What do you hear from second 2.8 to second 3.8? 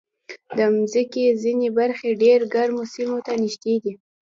سیمو ته نږدې